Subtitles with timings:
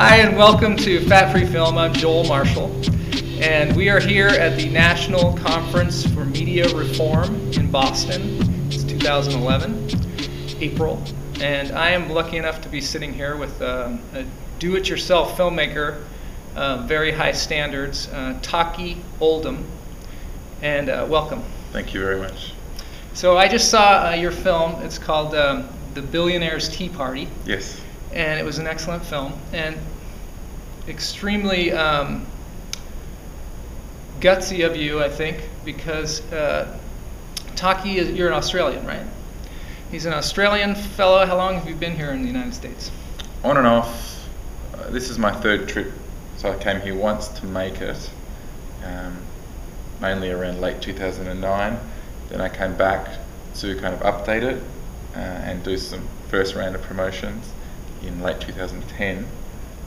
[0.00, 1.76] Hi, and welcome to Fat Free Film.
[1.76, 2.70] I'm Joel Marshall,
[3.42, 8.38] and we are here at the National Conference for Media Reform in Boston.
[8.68, 9.90] It's 2011,
[10.62, 11.02] April,
[11.40, 14.24] and I am lucky enough to be sitting here with um, a
[14.60, 16.00] do it yourself filmmaker,
[16.54, 19.66] uh, very high standards, uh, Taki Oldham.
[20.62, 21.42] And uh, welcome.
[21.72, 22.52] Thank you very much.
[23.14, 24.80] So I just saw uh, your film.
[24.82, 27.26] It's called um, The Billionaire's Tea Party.
[27.44, 27.80] Yes.
[28.18, 29.78] And it was an excellent film and
[30.88, 32.26] extremely um,
[34.18, 36.76] gutsy of you, I think, because uh,
[37.54, 39.06] Taki is you're an Australian, right?
[39.92, 41.24] He's an Australian fellow.
[41.26, 42.90] How long have you been here in the United States?
[43.44, 44.28] On and off.
[44.74, 45.92] Uh, this is my third trip.
[46.38, 48.10] So I came here once to make it,
[48.84, 49.16] um,
[50.00, 51.78] mainly around late 2009.
[52.30, 53.10] Then I came back
[53.58, 54.60] to kind of update it
[55.14, 57.48] uh, and do some first round of promotions
[58.02, 59.26] in late 2010.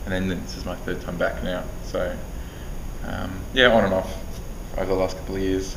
[0.05, 1.63] And then this is my third time back now.
[1.85, 2.15] So
[3.05, 4.13] um, yeah, on and off
[4.77, 5.75] over the last couple of years.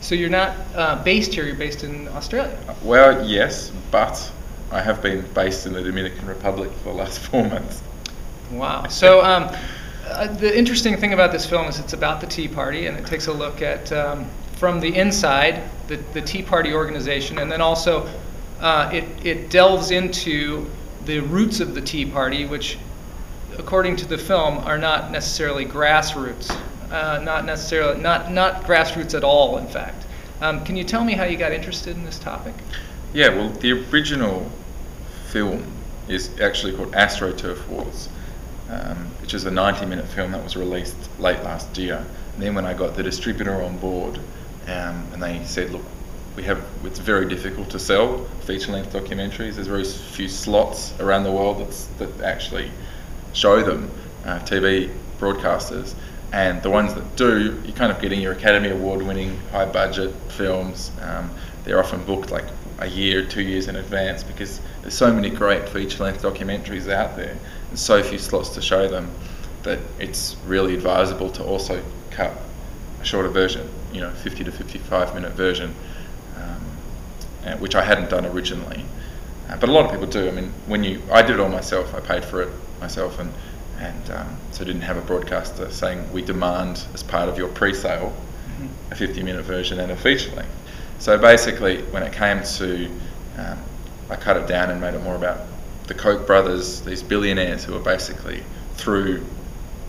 [0.00, 1.44] So you're not uh, based here.
[1.44, 2.58] You're based in Australia.
[2.82, 4.30] Well, yes, but
[4.70, 7.82] I have been based in the Dominican Republic for the last four months.
[8.50, 8.86] Wow.
[8.88, 9.54] So um,
[10.06, 13.06] uh, the interesting thing about this film is it's about the Tea Party, and it
[13.06, 17.60] takes a look at um, from the inside the, the Tea Party organization, and then
[17.60, 18.08] also
[18.60, 20.70] uh, it it delves into
[21.06, 22.78] the roots of the Tea Party, which,
[23.58, 26.50] according to the film, are not necessarily grassroots,
[26.90, 29.58] uh, not necessarily not not grassroots at all.
[29.58, 30.06] In fact,
[30.40, 32.54] um, can you tell me how you got interested in this topic?
[33.12, 34.50] Yeah, well, the original
[35.28, 35.64] film
[36.08, 38.08] is actually called AstroTurf Wars,
[38.68, 42.04] um, which is a 90 minute film that was released late last year.
[42.34, 44.18] And then when I got the distributor on board,
[44.66, 45.84] um, and they said, look,
[46.36, 49.54] we have it's very difficult to sell feature length documentaries.
[49.54, 52.70] There's very few slots around the world that's, that actually
[53.32, 53.90] show them,
[54.24, 55.94] uh, TV broadcasters.
[56.32, 60.12] And the ones that do, you're kind of getting your Academy Award winning high budget
[60.32, 60.90] films.
[61.00, 61.30] Um,
[61.64, 62.46] they're often booked like
[62.80, 67.16] a year, two years in advance because there's so many great feature length documentaries out
[67.16, 67.36] there
[67.70, 69.10] and so few slots to show them
[69.62, 72.32] that it's really advisable to also cut
[73.00, 75.74] a shorter version, you know, 50 to 55 minute version,
[77.58, 78.84] which I hadn't done originally.
[79.48, 80.28] Uh, but a lot of people do.
[80.28, 81.94] I mean, when you, I did it all myself.
[81.94, 82.48] I paid for it
[82.80, 83.32] myself, and
[83.78, 88.14] and um, so didn't have a broadcaster saying we demand as part of your pre-sale
[88.90, 90.50] a 50-minute version and a feature length.
[91.00, 92.86] So basically, when it came to,
[93.36, 93.58] um,
[94.08, 95.40] I cut it down and made it more about
[95.86, 98.42] the Koch brothers, these billionaires who are basically
[98.74, 99.24] through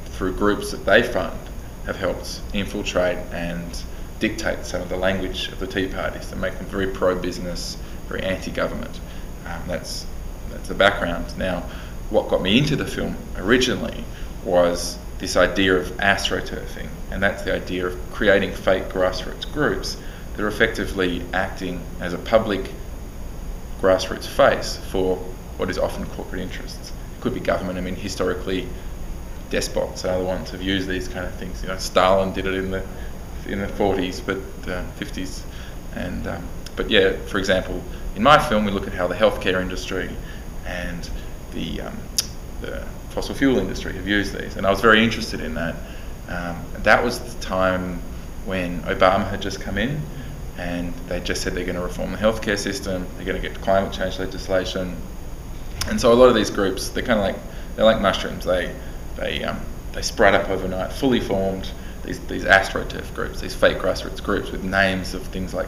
[0.06, 1.38] through groups that they fund
[1.86, 3.84] have helped infiltrate and
[4.20, 7.78] dictate some of the language of the Tea Parties to make them very pro-business,
[8.08, 9.00] very anti-government.
[9.46, 10.06] Um, that's
[10.50, 11.38] that's the background.
[11.38, 11.62] Now,
[12.10, 14.04] what got me into the film originally
[14.44, 19.98] was this idea of astroturfing, and that's the idea of creating fake grassroots groups
[20.36, 22.70] that are effectively acting as a public
[23.82, 25.18] grassroots face for
[25.58, 26.92] what is often corporate interests.
[27.18, 27.78] It could be government.
[27.78, 28.68] I mean, historically,
[29.50, 31.62] despots are the ones who've used these kind of things.
[31.62, 32.84] You know, Stalin did it in the
[33.48, 34.38] in the 40s, but
[34.70, 35.44] uh, 50s,
[35.96, 37.82] and um, but yeah, for example,
[38.16, 40.10] in my film, we look at how the healthcare industry
[40.66, 41.10] and
[41.54, 41.98] the, um,
[42.62, 45.76] the fossil fuel industry have used these, and I was very interested in that.
[46.28, 48.00] Um, that was the time
[48.46, 50.02] when Obama had just come in,
[50.58, 53.60] and they just said they're going to reform the healthcare system, they're going to get
[53.62, 54.96] climate change legislation,
[55.88, 57.36] and so a lot of these groups, they're kind of like
[57.76, 58.46] they're like mushrooms.
[58.46, 58.74] They
[59.18, 59.60] they um,
[59.94, 61.70] they spread up overnight, fully formed.
[62.06, 65.68] These these astroturf groups, these fake grassroots groups with names of things like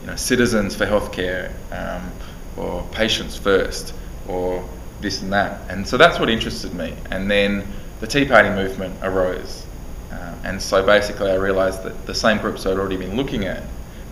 [0.00, 2.10] you know citizens for healthcare um,
[2.56, 3.94] or patients first
[4.26, 4.68] or
[5.00, 5.60] this and that.
[5.70, 6.94] And so that's what interested me.
[7.10, 7.66] And then
[8.00, 9.66] the Tea Party movement arose.
[10.12, 13.62] Uh, and so basically I realised that the same groups I'd already been looking at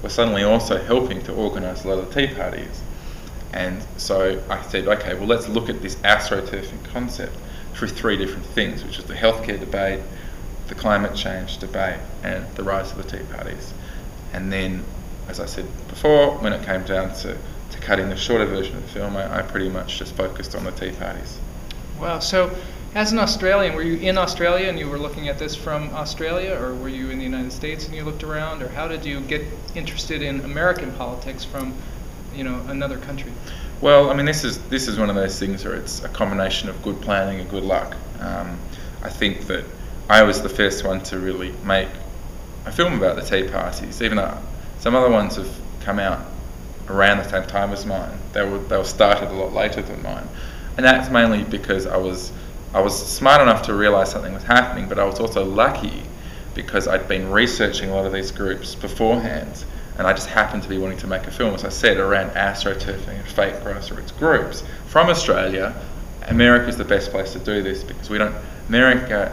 [0.03, 2.82] were suddenly also helping to organise a lot of Tea Parties.
[3.53, 7.34] And so I said, okay, well, let's look at this astroturfing concept
[7.75, 10.00] through three different things, which is the healthcare debate,
[10.68, 13.72] the climate change debate, and the rise of the Tea Parties.
[14.32, 14.84] And then,
[15.28, 17.36] as I said before, when it came down to,
[17.70, 20.64] to cutting the shorter version of the film, I, I pretty much just focused on
[20.64, 21.38] the Tea Parties.
[22.00, 22.18] Wow.
[22.18, 22.54] So,
[22.94, 26.58] as an Australian, were you in Australia and you were looking at this from Australia,
[26.58, 29.20] or were you in the United States and you looked around, or how did you
[29.20, 29.42] get
[29.74, 31.74] interested in American politics from,
[32.34, 33.32] you know, another country?
[33.82, 36.70] Well, I mean, this is this is one of those things where it's a combination
[36.70, 37.94] of good planning and good luck.
[38.20, 38.58] Um,
[39.02, 39.64] I think that
[40.08, 41.88] I was the first one to really make
[42.64, 44.38] a film about the Tea Parties, even though
[44.79, 45.49] some other ones have
[45.81, 46.25] come out
[46.88, 48.17] around the same time as mine.
[48.32, 50.29] They were they were started a lot later than mine,
[50.76, 52.32] and that's mainly because I was
[52.73, 56.03] I was smart enough to realize something was happening, but I was also lucky
[56.55, 59.64] because I'd been researching a lot of these groups beforehand,
[59.99, 62.31] and I just happened to be wanting to make a film, as I said, around
[62.31, 65.75] astroturfing and fake grassroots groups from Australia.
[66.29, 68.35] America is the best place to do this because we don't.
[68.69, 69.32] America,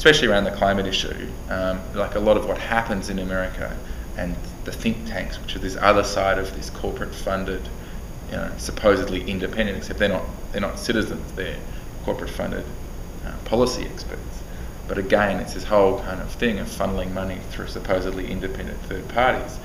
[0.00, 3.76] especially around the climate issue, um, like a lot of what happens in America,
[4.16, 7.60] and the think tanks, which are this other side of this corporate-funded,
[8.30, 10.24] you know, supposedly independent, except they're not.
[10.52, 11.30] They're not citizens.
[11.32, 11.58] They're
[12.04, 12.64] corporate-funded
[13.26, 14.42] uh, policy experts.
[14.88, 19.06] But again, it's this whole kind of thing of funneling money through supposedly independent third
[19.08, 19.58] parties.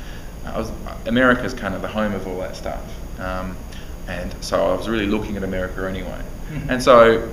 [0.46, 0.70] Uh, was,
[1.08, 2.84] America's kind of the home of all that stuff.
[3.22, 3.56] Um,
[4.10, 6.22] and so I was really looking at America anyway.
[6.50, 6.70] Mm-hmm.
[6.72, 7.30] And so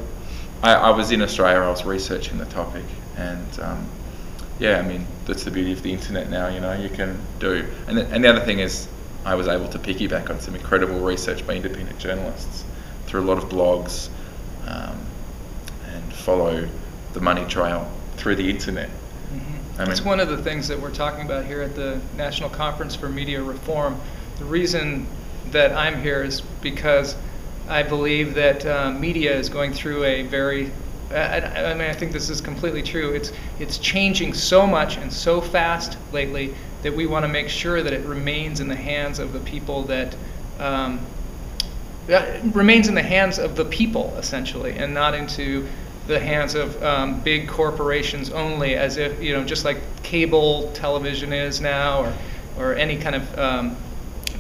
[0.63, 2.85] I, I, was in Australia, I was researching the topic,
[3.17, 3.89] and um,
[4.59, 7.67] yeah, I mean, that's the beauty of the internet now, you know, you can do.
[7.89, 8.89] And the, and the other thing is,
[9.25, 12.65] I was able to piggyback on some incredible research by independent journalists
[13.07, 14.09] through a lot of blogs
[14.67, 14.99] um,
[15.93, 16.69] and follow
[17.13, 18.89] the money trail through the internet.
[18.89, 19.81] Mm-hmm.
[19.81, 22.49] I mean, it's one of the things that we're talking about here at the National
[22.49, 24.01] Conference for Media Reform.
[24.39, 25.07] The reason
[25.51, 27.17] that I'm here is because
[27.73, 30.71] I believe that uh, media is going through a very
[31.11, 33.13] I, I, mean, I think this is completely true.
[33.13, 37.83] It's it's changing so much and so fast lately that we want to make sure
[37.83, 40.17] that it remains in the hands of the people that
[40.59, 41.01] um,
[42.53, 45.67] remains in the hands of the people essentially, and not into
[46.07, 51.33] the hands of um, big corporations only, as if you know, just like cable television
[51.33, 52.15] is now, or
[52.59, 53.77] or any kind of um,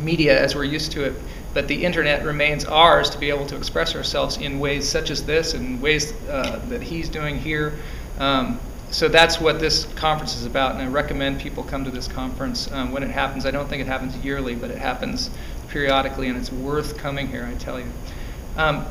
[0.00, 1.14] media as we're used to it.
[1.54, 5.24] But the internet remains ours to be able to express ourselves in ways such as
[5.24, 7.74] this, and ways uh, that he's doing here.
[8.18, 8.58] Um,
[8.90, 12.70] so that's what this conference is about, and I recommend people come to this conference
[12.72, 13.46] um, when it happens.
[13.46, 15.30] I don't think it happens yearly, but it happens
[15.68, 17.48] periodically, and it's worth coming here.
[17.50, 17.86] I tell you.
[18.56, 18.84] Um,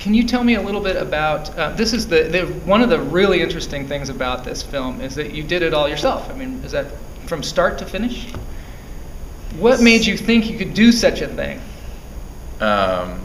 [0.00, 1.92] can you tell me a little bit about uh, this?
[1.92, 5.44] Is the, the, one of the really interesting things about this film is that you
[5.44, 6.28] did it all yourself.
[6.28, 6.86] I mean, is that
[7.26, 8.32] from start to finish?
[9.56, 11.60] What made you think you could do such a thing?
[12.60, 13.20] Um,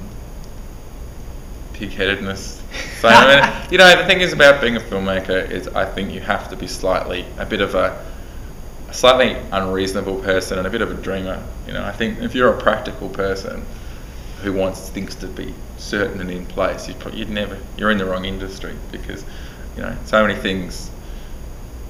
[1.74, 2.62] pig-headedness.
[3.00, 6.12] So, I mean, you know, the thing is about being a filmmaker is I think
[6.12, 8.06] you have to be slightly a bit of a,
[8.90, 11.42] a slightly unreasonable person and a bit of a dreamer.
[11.66, 13.66] You know, I think if you're a practical person
[14.42, 17.98] who wants things to be certain and in place, you'd, probably, you'd never, you're in
[17.98, 19.24] the wrong industry because,
[19.76, 20.90] you know, so many things,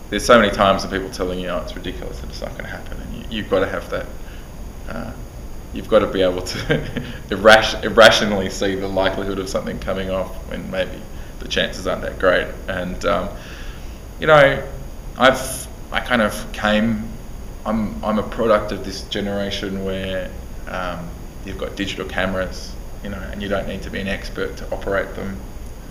[0.10, 2.64] there's so many times of people telling you, oh, it's ridiculous and it's not going
[2.64, 3.00] to happen.
[3.02, 4.06] And you, have got to have that,
[4.90, 5.12] uh,
[5.74, 6.58] you've got to be able to
[7.30, 11.00] irras- irrationally see the likelihood of something coming off when maybe
[11.40, 12.48] the chances aren't that great.
[12.68, 13.30] And, um,
[14.20, 14.64] you know,
[15.18, 17.08] I've, I kind of came,
[17.66, 20.30] I'm, I'm a product of this generation where,
[20.68, 21.08] um,
[21.46, 22.74] you've got digital cameras,
[23.04, 25.38] you know, and you don't need to be an expert to operate them,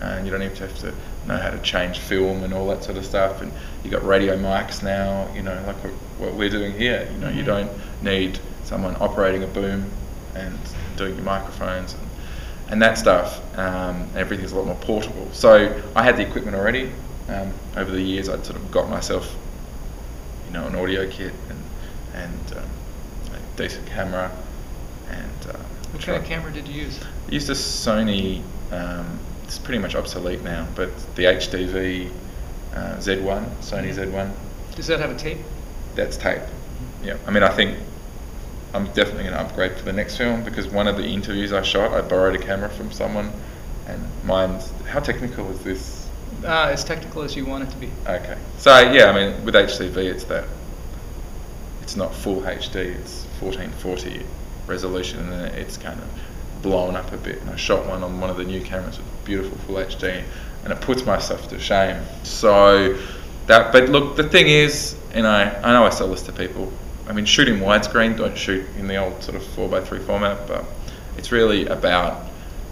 [0.01, 0.93] and you don't even have to
[1.27, 3.41] know how to change film and all that sort of stuff.
[3.41, 3.51] And
[3.83, 5.75] you've got radio mics now, you know, like
[6.17, 7.09] what we're doing here.
[7.11, 7.37] You know, mm-hmm.
[7.37, 7.71] you don't
[8.01, 9.89] need someone operating a boom
[10.35, 10.57] and
[10.95, 12.03] doing your microphones and,
[12.69, 13.41] and that stuff.
[13.57, 15.27] Um, everything's a lot more portable.
[15.33, 16.91] So I had the equipment already.
[17.27, 19.35] Um, over the years, I'd sort of got myself,
[20.47, 21.63] you know, an audio kit and
[22.13, 22.69] and um,
[23.33, 24.31] a decent camera
[25.09, 25.57] and uh,
[25.91, 26.99] What kind of camera did you use?
[27.27, 28.43] I used a Sony.
[28.71, 32.11] Um, it's pretty much obsolete now, but the HDV
[32.75, 34.31] uh, Z1, Sony Z1.
[34.75, 35.39] Does that have a tape?
[35.95, 36.41] That's tape.
[37.03, 37.17] Yeah.
[37.25, 37.77] I mean, I think
[38.73, 41.61] I'm definitely going to upgrade for the next film because one of the interviews I
[41.63, 43.31] shot, I borrowed a camera from someone,
[43.87, 44.71] and mine's.
[44.87, 46.09] How technical is this?
[46.43, 47.89] Uh, as technical as you want it to be.
[48.07, 48.37] Okay.
[48.57, 50.45] So yeah, I mean, with HDV, it's that.
[51.81, 52.75] It's not full HD.
[52.75, 54.25] It's 1440
[54.67, 56.07] resolution and then it's kind of
[56.61, 57.41] blown up a bit.
[57.41, 60.23] And I shot one on one of the new cameras with beautiful full HD
[60.63, 62.01] and it puts myself to shame.
[62.23, 62.97] So
[63.47, 66.71] that, but look, the thing is, and I, I know I sell this to people.
[67.09, 70.63] I mean, shooting widescreen, don't shoot in the old sort of 4x3 format, but
[71.17, 72.23] it's really about,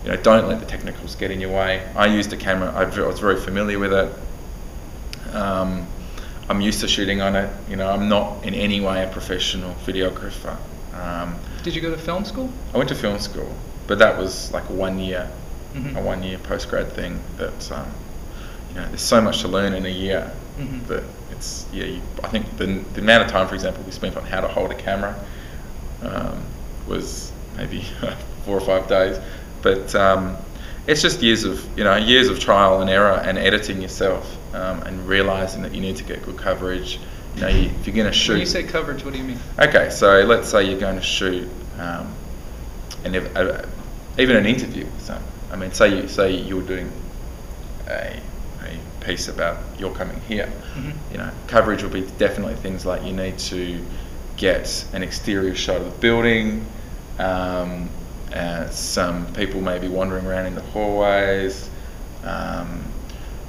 [0.03, 1.83] you know, don't let the technicals get in your way.
[1.95, 5.35] I used a camera, I was very familiar with it.
[5.35, 5.87] Um,
[6.49, 7.51] I'm used to shooting on it.
[7.67, 10.55] You know, I'm not in any way a professional videographer.
[10.93, 12.49] Um, Did you go to film school?
[12.73, 13.53] I went to film school,
[13.87, 15.29] but that was like a one year,
[15.73, 15.97] mm-hmm.
[15.97, 17.19] a one year post grad thing.
[17.37, 17.91] That um,
[18.69, 20.85] you know, there's so much to learn in a year mm-hmm.
[20.87, 21.03] that
[21.37, 21.85] it's yeah.
[21.85, 24.47] You, I think the, the amount of time, for example, we spent on how to
[24.47, 25.15] hold a camera
[26.01, 26.43] um,
[26.87, 27.81] was maybe
[28.45, 29.19] four or five days,
[29.61, 30.37] but um,
[30.87, 34.81] it's just years of you know years of trial and error and editing yourself um,
[34.83, 36.99] and realizing that you need to get good coverage
[37.35, 38.33] you know, if you're going to shoot.
[38.33, 39.39] When you say coverage, what do you mean?
[39.59, 42.11] Okay, so let's say you're going to shoot, um,
[43.03, 43.63] and if, uh,
[44.17, 44.87] even an interview.
[44.99, 45.19] So,
[45.51, 46.91] I mean, say you say you're doing
[47.87, 48.19] a
[49.07, 50.49] piece about you're coming here.
[50.75, 50.93] Mhm.
[51.11, 53.79] You know, coverage will be definitely things like you need to
[54.35, 56.65] get an exterior shot of the building.
[57.17, 57.89] Um,
[58.35, 61.69] uh, some people may be wandering around in the hallways.
[62.23, 62.83] Um,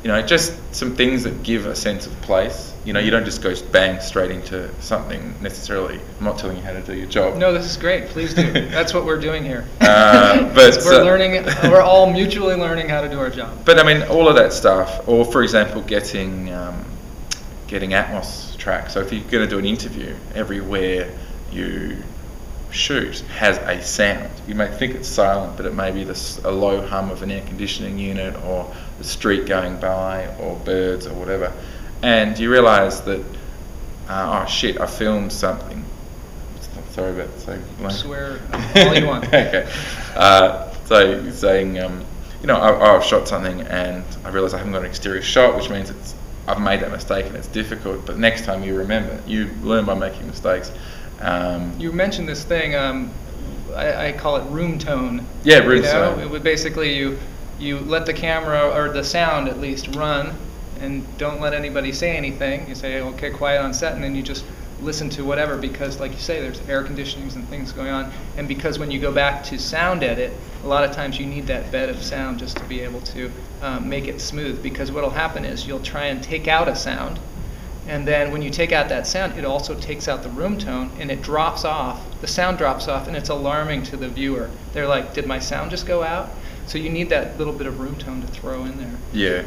[0.03, 2.73] you know, just some things that give a sense of place.
[2.89, 6.01] You know, you don't just go bang straight into something necessarily.
[6.19, 7.37] I'm not telling you how to do your job.
[7.37, 8.07] No, this is great.
[8.07, 8.51] Please do.
[8.71, 9.67] That's what we're doing here.
[9.79, 11.45] Uh, but, we're uh, learning.
[11.65, 13.67] We're all mutually learning how to do our job.
[13.67, 16.83] But I mean, all of that stuff, or for example, getting um,
[17.67, 18.89] getting Atmos track.
[18.89, 21.13] So if you're going to do an interview, everywhere
[21.53, 22.03] you
[22.71, 24.31] shoot has a sound.
[24.47, 27.31] You may think it's silent, but it may be this, a low hum of an
[27.31, 31.53] air conditioning unit, or the street going by, or birds, or whatever.
[32.03, 33.21] And you realise that,
[34.09, 35.85] uh, oh shit, I filmed something.
[36.91, 37.63] Sorry about saying.
[37.83, 38.41] I swear
[38.77, 39.25] all you want.
[39.27, 39.71] okay.
[40.17, 42.05] Uh, so saying, um,
[42.41, 45.57] you know, I, I've shot something and I realise I haven't got an exterior shot,
[45.57, 46.15] which means it's
[46.49, 48.07] I've made that mistake and it's difficult.
[48.07, 50.73] But next time you remember, you learn by making mistakes.
[51.21, 52.75] Um, You mentioned this thing.
[52.75, 53.11] Um,
[53.77, 55.27] I, I call it room tone.
[55.45, 56.15] Yeah, room you know?
[56.15, 56.21] tone.
[56.21, 57.19] It would basically you
[57.59, 60.35] you let the camera or the sound at least run,
[60.81, 62.69] and don't let anybody say anything.
[62.69, 64.45] You say okay, quiet on set, and then you just
[64.81, 68.13] listen to whatever because, like you say, there's air conditionings and things going on.
[68.37, 70.33] And because when you go back to sound edit,
[70.63, 73.31] a lot of times you need that bed of sound just to be able to
[73.61, 74.63] um, make it smooth.
[74.63, 77.19] Because what'll happen is you'll try and take out a sound,
[77.89, 80.91] and then when you take out that sound, it also takes out the room tone
[81.01, 82.21] and it drops off.
[82.21, 84.51] The sound drops off and it's alarming to the viewer.
[84.75, 86.29] They're like, did my sound just go out?
[86.67, 88.95] So you need that little bit of room tone to throw in there.
[89.13, 89.43] yeah.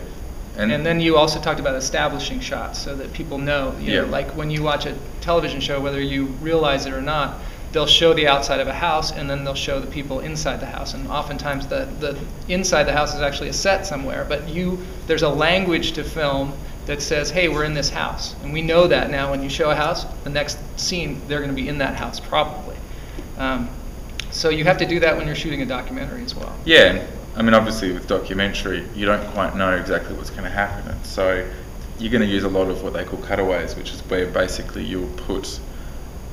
[0.58, 4.12] And, then you also talked about establishing shots so that people know, you know, Yeah.
[4.12, 7.40] like when you watch a television show, whether you realize it or not,
[7.72, 10.66] they'll show the outside of a house and then they'll show the people inside the
[10.66, 10.94] house.
[10.94, 14.78] And oftentimes the, the inside the house is actually a set somewhere, but you,
[15.08, 16.54] there's a language to film
[16.86, 18.36] that says, hey, we're in this house.
[18.44, 21.56] And we know that now when you show a house, the next scene, they're going
[21.56, 22.76] to be in that house probably.
[23.38, 23.70] Um,
[24.32, 26.54] so you have to do that when you're shooting a documentary as well.
[26.66, 30.50] Yeah, and, I mean, obviously with documentary, you don't quite know exactly what's going to
[30.50, 31.48] happen, and so
[32.00, 34.84] you're going to use a lot of what they call cutaways, which is where basically
[34.84, 35.60] you'll put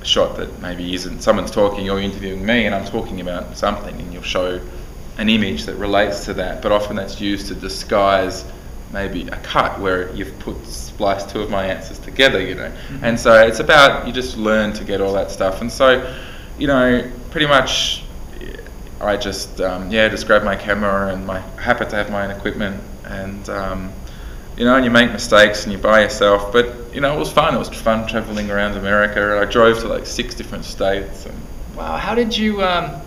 [0.00, 3.98] a shot that maybe isn't someone's talking, you're interviewing me, and I'm talking about something,
[4.00, 4.60] and you'll show
[5.18, 8.44] an image that relates to that, but often that's used to disguise
[8.92, 12.70] maybe a cut where you've put spliced two of my answers together, you know.
[12.70, 13.04] Mm-hmm.
[13.04, 16.14] And so it's about you just learn to get all that stuff, and so
[16.58, 18.02] you know, pretty much
[19.00, 22.30] I just um, yeah just grab my camera and my happy to have my own
[22.30, 23.92] equipment and um,
[24.56, 27.30] you know and you make mistakes and you buy yourself but you know it was
[27.32, 31.38] fun it was fun traveling around America I drove to like six different states and
[31.78, 33.00] Wow, how did you, um,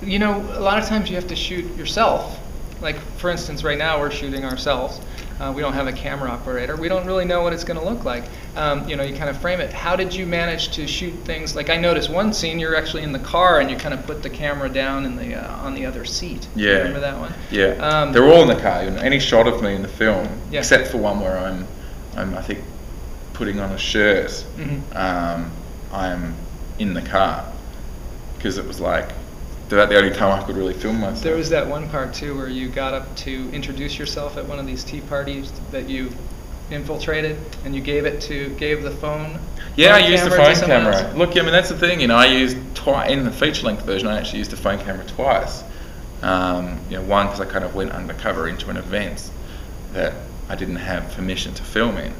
[0.00, 2.40] you know, a lot of times you have to shoot yourself.
[2.80, 4.98] Like, for instance, right now we're shooting ourselves.
[5.40, 6.76] Uh, we don't have a camera operator.
[6.76, 8.24] We don't really know what it's going to look like.
[8.56, 9.72] Um, you know, you kind of frame it.
[9.72, 11.56] How did you manage to shoot things?
[11.56, 14.22] Like, I noticed one scene you're actually in the car and you kind of put
[14.22, 16.46] the camera down in the uh, on the other seat.
[16.54, 16.72] Yeah.
[16.78, 17.32] Remember that one?
[17.50, 19.88] yeah Um, they're all in the car you know, any shot of me in the
[19.88, 20.58] film Yeah.
[20.60, 21.66] except for one where I'm
[22.16, 22.60] I'm I think
[23.32, 24.94] putting on a shirt Mhm.
[24.94, 25.50] um,
[25.92, 26.34] I'm
[26.78, 27.50] in the car
[28.36, 29.08] because it was like
[29.72, 32.36] about the only time I could really film myself There was that one part too
[32.36, 36.10] where you got up to introduce yourself at one of these tea parties that you
[36.70, 39.38] infiltrated, and you gave it to gave the phone.
[39.76, 40.94] Yeah, phone I used the phone camera.
[40.94, 41.16] else.
[41.16, 42.00] Look, I mean that's the thing.
[42.00, 44.08] You know, I used twice in the feature length version.
[44.08, 45.62] I actually used the phone camera twice.
[46.22, 49.30] Um, you know, one because I kind of went undercover into an event
[49.92, 50.14] that
[50.48, 52.12] I didn't have permission to film in,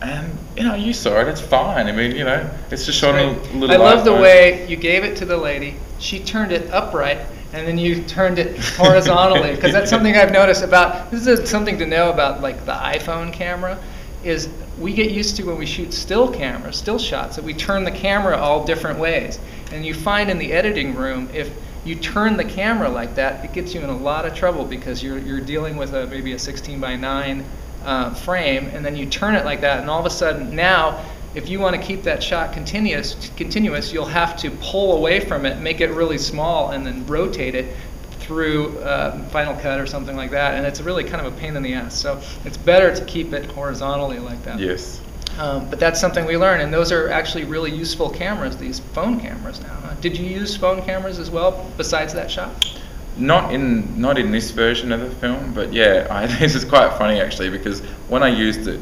[0.00, 1.28] and you know, you saw it.
[1.28, 1.86] It's fine.
[1.86, 3.70] I mean, you know, it's just shot a little.
[3.70, 5.76] I love the way you gave it to the lady.
[5.98, 7.18] She turned it upright,
[7.52, 9.50] and then you turned it horizontally.
[9.54, 11.10] Because that's something I've noticed about.
[11.10, 13.78] This is something to know about, like the iPhone camera,
[14.24, 14.48] is
[14.78, 17.90] we get used to when we shoot still cameras, still shots, that we turn the
[17.90, 19.38] camera all different ways.
[19.72, 21.50] And you find in the editing room, if
[21.84, 25.02] you turn the camera like that, it gets you in a lot of trouble because
[25.02, 27.44] you're you're dealing with a maybe a 16 by 9
[27.84, 31.04] uh, frame, and then you turn it like that, and all of a sudden now,
[31.34, 35.46] if you want to keep that shot continuous, continuous, you'll have to pull away from
[35.46, 37.76] it, make it really small, and then rotate it
[38.20, 41.56] through uh, Final Cut or something like that, and it's really kind of a pain
[41.56, 41.94] in the ass.
[41.94, 44.58] So it's better to keep it horizontally like that.
[44.58, 45.00] Yes.
[45.38, 48.56] Um, but that's something we learn, and those are actually really useful cameras.
[48.56, 49.74] These phone cameras now.
[49.74, 49.94] Huh?
[50.00, 52.80] Did you use phone cameras as well besides that shot?
[53.16, 56.96] Not in not in this version of the film, but yeah, I, this is quite
[56.98, 58.80] funny actually because when I used it,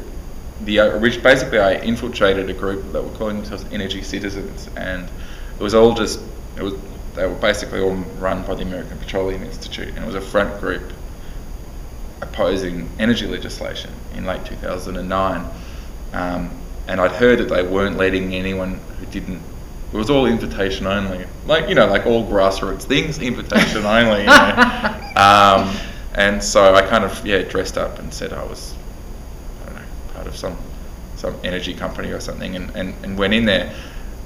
[0.61, 5.09] the uh, basically I infiltrated a group that were calling themselves Energy Citizens, and
[5.57, 6.19] it was all just
[6.57, 6.73] it was
[7.15, 10.59] they were basically all run by the American Petroleum Institute, and it was a front
[10.59, 10.93] group
[12.21, 15.45] opposing energy legislation in late 2009.
[16.13, 16.49] Um,
[16.87, 19.41] and I'd heard that they weren't letting anyone who didn't.
[19.93, 24.21] It was all invitation only, like you know, like all grassroots things, invitation only.
[24.21, 25.13] You know?
[25.15, 25.77] um,
[26.15, 28.73] and so I kind of yeah dressed up and said I was,
[29.61, 29.81] I don't know,
[30.13, 30.57] part of some
[31.15, 33.73] some energy company or something, and, and, and went in there.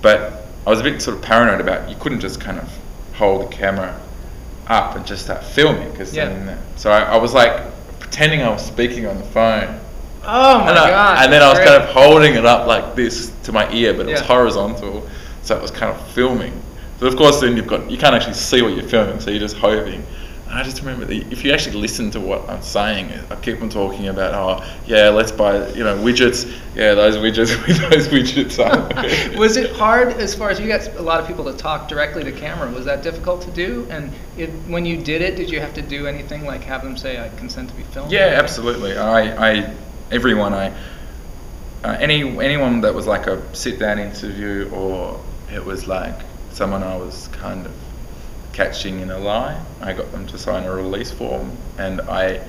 [0.01, 2.67] But I was a bit sort of paranoid about you couldn't just kind of
[3.13, 3.99] hold the camera
[4.67, 6.57] up and just start filming because Yeah.
[6.75, 7.61] so I, I was like
[7.99, 9.79] pretending I was speaking on the phone.
[10.23, 11.23] Oh my and, I- gosh.
[11.23, 13.93] and then I was that's kind of holding it up like this to my ear,
[13.93, 15.07] but it was horizontal,
[15.43, 16.53] so it was kind of filming.
[16.99, 19.39] But of course, then you've got you can't actually see what you're filming, so you're
[19.39, 20.03] just hoping.
[20.49, 23.69] I just remember that if you actually listen to what I'm saying, I keep on
[23.69, 26.51] talking about, oh yeah, let's buy you know widgets.
[26.75, 27.55] Yeah, those widgets,
[27.89, 29.37] those widgets are.
[29.39, 32.23] was it hard as far as you got a lot of people to talk directly
[32.23, 32.71] to camera?
[32.71, 33.87] Was that difficult to do?
[33.89, 36.97] And it, when you did it, did you have to do anything like have them
[36.97, 38.11] say, "I consent to be filmed"?
[38.11, 38.97] Yeah, absolutely.
[38.97, 39.73] I, I
[40.11, 40.73] everyone I
[41.83, 45.19] uh, any anyone that was like a sit down interview or
[45.51, 46.15] it was like
[46.51, 47.73] someone I was kind of
[48.57, 52.41] catching in a lie, I got them to sign a release form and I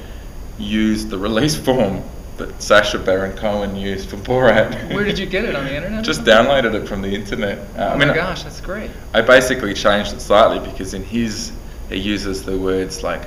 [0.58, 2.02] used the release form
[2.38, 4.94] that Sacha Baron Cohen used for Borat.
[4.94, 6.02] Where did you get it on the internet?
[6.02, 7.58] Just downloaded it from the internet.
[7.58, 8.90] Uh, Oh I mean, my gosh, that's great.
[9.12, 11.52] I basically changed it slightly because in his
[11.90, 13.22] he uses the words like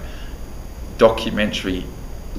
[0.97, 1.85] documentary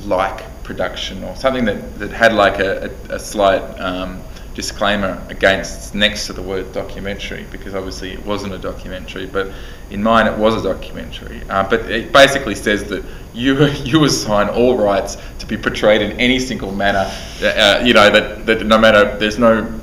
[0.06, 4.20] like production or something that, that had like a, a, a slight um,
[4.54, 9.50] disclaimer against next to the word documentary because obviously it wasn't a documentary but
[9.90, 14.48] in mine it was a documentary uh, but it basically says that you you assign
[14.48, 17.10] all rights to be portrayed in any single manner
[17.42, 19.80] uh, you know that, that no matter there's no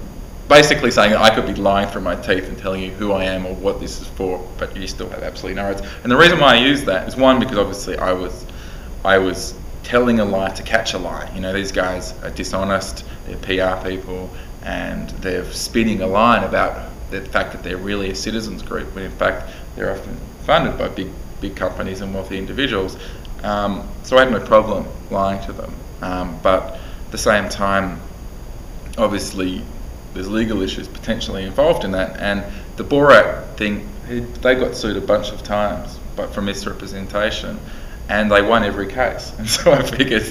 [0.49, 3.23] basically saying that I could be lying through my teeth and telling you who I
[3.25, 5.83] am or what this is for, but you still have absolutely no rights.
[6.01, 8.47] And the reason why I use that is one because obviously I was,
[9.05, 11.31] I was telling a lie to catch a lie.
[11.35, 14.29] You know, these guys are dishonest, they're PR people,
[14.63, 19.05] and they're spinning a line about the fact that they're really a citizens group, when
[19.05, 21.09] in fact they're often funded by big,
[21.41, 22.97] big companies and wealthy individuals.
[23.43, 27.99] Um, so I had no problem lying to them, um, but at the same time,
[28.97, 29.63] obviously
[30.13, 32.19] there's legal issues potentially involved in that.
[32.19, 32.43] And
[32.75, 37.59] the Borat thing, they got sued a bunch of times, but for misrepresentation,
[38.09, 39.31] and they won every case.
[39.37, 40.23] And so I figured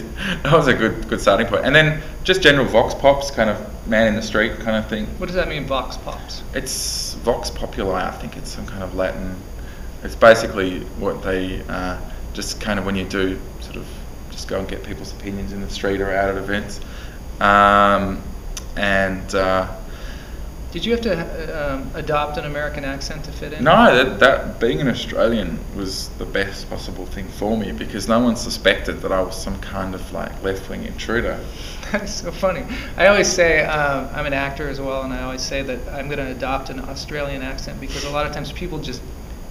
[0.43, 1.65] that was a good good starting point.
[1.65, 5.07] And then just general vox pops, kind of man in the street kind of thing.
[5.19, 6.43] What does that mean, vox pops?
[6.55, 8.07] It's vox populi.
[8.07, 9.37] I think it's some kind of Latin.
[10.05, 11.99] It's basically what they uh,
[12.33, 13.87] just kind of when you do sort of
[14.31, 16.81] just go and get people's opinions in the street or out at events.
[17.41, 18.23] Um,
[18.77, 19.75] and uh,
[20.71, 23.65] Did you have to uh, um, adopt an American accent to fit in?
[23.65, 28.21] no, that, that being an Australian was the best possible thing for me because no
[28.21, 31.41] one suspected that I was some kind of like left wing intruder.
[31.91, 32.67] That is so funny.
[32.99, 36.09] I always say um, I'm an actor as well, and I always say that I'm
[36.09, 39.01] going to adopt an Australian accent because a lot of times people just,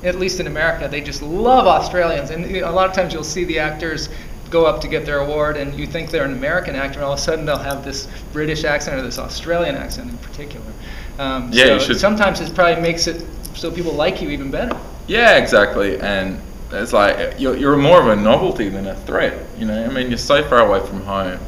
[0.04, 3.44] at least in America, they just love Australians, and a lot of times you'll see
[3.44, 4.10] the actors
[4.52, 7.14] go up to get their award, and you think they're an American actor, and all
[7.14, 10.72] of a sudden they'll have this British accent or this Australian accent in particular.
[11.20, 14.52] Um, Yeah, so you should- sometimes it probably makes it so people like you even
[14.52, 14.76] better.
[15.08, 16.00] Yeah, exactly.
[16.00, 16.40] And
[16.72, 19.34] it's like you're, you're more of a novelty than a threat.
[19.58, 21.40] You know, I mean, you're so far away from home,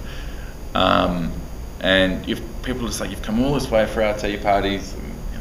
[0.75, 1.31] um,
[1.81, 4.93] and you've people just like you've come all this way for our tea parties.
[4.93, 5.03] And,
[5.33, 5.39] you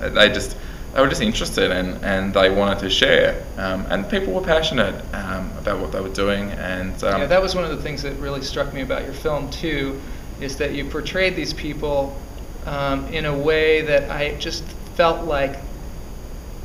[0.00, 0.56] know, they just
[0.94, 3.44] they were just interested and, and they wanted to share.
[3.56, 6.50] Um, and people were passionate um, about what they were doing.
[6.52, 9.12] And um, yeah, that was one of the things that really struck me about your
[9.12, 10.00] film too,
[10.40, 12.16] is that you portrayed these people
[12.70, 15.58] um, in a way that I just felt like.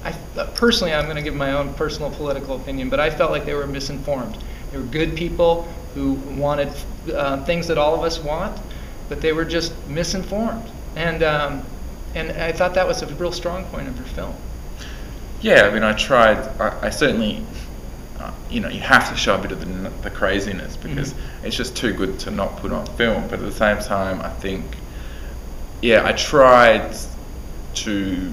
[0.03, 0.11] I
[0.53, 3.55] personally, I'm going to give my own personal political opinion, but I felt like they
[3.55, 4.37] were misinformed.
[4.71, 5.63] They were good people
[5.95, 6.71] who wanted
[7.11, 8.61] uh, things that all of us want,
[9.09, 10.69] but they were just misinformed.
[10.95, 11.63] And um,
[12.13, 14.35] and I thought that was a real strong point of your film.
[15.41, 16.37] Yeah, I mean, I tried.
[16.61, 17.43] I, I certainly,
[18.19, 21.55] uh, you know, you have to show a bit of the, the craziness because it's
[21.55, 23.23] just too good to not put on film.
[23.27, 24.63] But at the same time, I think,
[25.81, 26.95] yeah, I tried
[27.75, 28.31] to.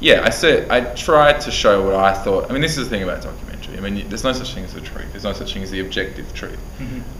[0.00, 2.50] Yeah, I said I tried to show what I thought.
[2.50, 3.76] I mean, this is the thing about documentary.
[3.78, 5.06] I mean, there's no such thing as the truth.
[5.12, 6.58] There's no such thing as the objective truth.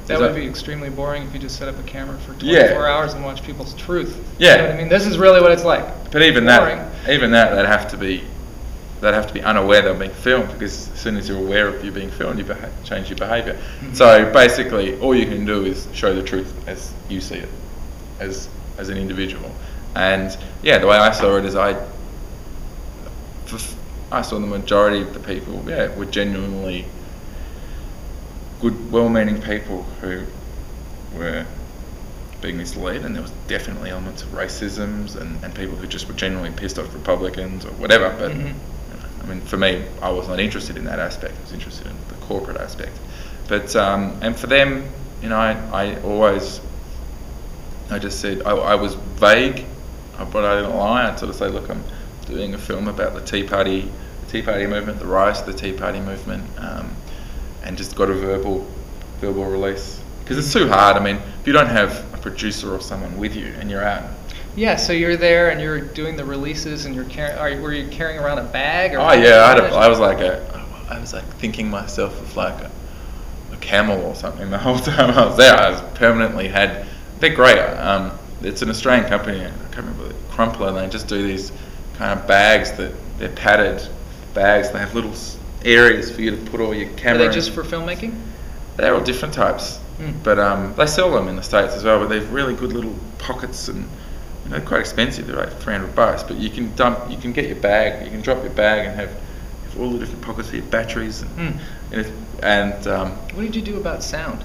[0.08, 2.32] That Is would that- be extremely boring if you just set up a camera for
[2.34, 2.74] 24 Yeah.
[2.92, 4.16] hours and watch people's truth.
[4.38, 4.50] Yeah.
[4.50, 6.10] You know what I mean, this is really what it's like.
[6.10, 6.78] But even Boring.
[6.78, 8.24] that, even that, they'd have to be,
[9.00, 11.84] they'd have to be unaware they're being filmed because as soon as you're aware of
[11.84, 13.56] you being filmed, you beha- change your behaviour.
[13.80, 13.94] Mhm.
[13.96, 17.48] So basically, all you can do is show the truth as you see it,
[18.22, 19.50] as as an individual.
[19.94, 21.76] And yeah, the way I saw it is I
[24.10, 26.84] I saw the majority of the people, yeah, were genuinely
[28.60, 30.22] good, well-meaning people who
[31.16, 31.44] were
[32.40, 36.14] being misled, and there was definitely elements of racisms and, and people who just were
[36.14, 38.14] genuinely pissed off Republicans or whatever.
[38.18, 38.54] But Mhm.
[39.22, 41.34] I mean, for me, I was not interested in that aspect.
[41.38, 42.96] I was interested in the corporate aspect.
[43.48, 44.84] But um, and for them,
[45.22, 46.60] you know, I, I always,
[47.92, 49.64] I just said I, I was vague,
[50.18, 51.08] but I didn't lie.
[51.08, 51.82] I'd sort of say, look, I'm
[52.26, 53.90] doing a film about the Tea Party,
[54.24, 56.94] the Tea Party movement, the rise of the Tea Party movement, um,
[57.62, 58.66] and just got a verbal,
[59.20, 60.96] verbal release because it's too hard.
[60.96, 64.04] I mean, if you don't have a producer or someone with you and you're out
[64.56, 67.38] Yeah, so you're there and you're doing the releases and you're carrying.
[67.38, 68.94] Are you, were you carrying around a bag?
[68.94, 72.20] Or Oh yeah, I, had a, I was like a, I was like thinking myself
[72.20, 72.70] of like a,
[73.52, 75.54] a camel or something the whole time I was there.
[75.54, 76.86] I was permanently had.
[77.22, 77.56] They're great.
[77.58, 78.10] Um,
[78.42, 79.40] it's an Australian company.
[79.42, 80.68] I can't remember the Crumpler.
[80.68, 81.52] And they just do these
[81.94, 83.88] kind of bags that they're padded
[84.34, 84.72] bags.
[84.72, 85.12] They have little
[85.64, 86.96] areas for you to put all your cameras.
[86.96, 87.18] Are camera.
[87.18, 87.32] they in.
[87.32, 88.20] just for filmmaking?
[88.76, 90.10] They're all different types, Hmm.
[90.24, 92.00] but um, they sell them in the states as well.
[92.00, 95.28] But they've really good little pockets and you know, they're quite expensive.
[95.28, 98.20] They're like 300 bucks, but you can dump, you can get your bag, you can
[98.22, 101.58] drop your bag and have, have all the different pockets for your batteries and Hmm.
[101.92, 102.10] and, it's,
[102.42, 104.42] and um, What did you do about sound?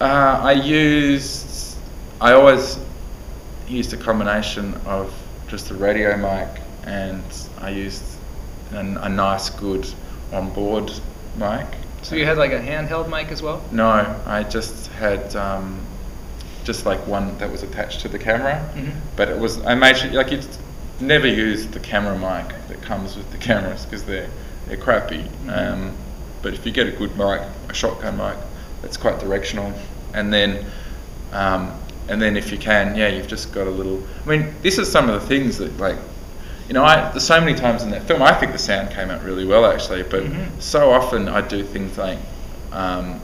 [0.00, 0.04] uh,
[0.42, 1.75] I used,
[2.20, 2.78] I always
[3.68, 5.12] used a combination of
[5.48, 6.48] just a radio mic
[6.84, 7.22] and
[7.60, 8.02] I used
[8.72, 9.86] an, a nice, good
[10.32, 10.90] on-board
[11.36, 11.66] mic.
[12.02, 13.62] So you had like a handheld mic as well?
[13.72, 13.84] No,
[14.26, 15.80] I just had um,
[16.64, 18.92] just like one that was attached to the camera, Mhm.
[19.16, 20.40] but it was I made sure like you
[21.00, 24.28] never use the camera mic that comes with the cameras because they're
[24.66, 25.24] they're crappy.
[25.48, 25.92] Um,
[26.42, 28.36] but if you get a good mic, a shotgun mic,
[28.82, 29.72] that's quite directional,
[30.14, 30.64] and then
[31.32, 31.72] um,
[32.08, 34.02] and then if you can, yeah, you've just got a little.
[34.24, 35.98] I mean, this is some of the things that like.
[36.68, 39.08] You know, I, there's so many times in that film, I think the sound came
[39.08, 40.48] out really well actually, but Mhm.
[40.60, 42.18] so often I do things like
[42.72, 43.20] um,